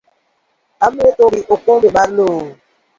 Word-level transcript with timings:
Ametho 0.85 1.23
gi 1.33 1.41
okombe 1.53 1.87
mar 1.95 2.09
loo 2.17 2.41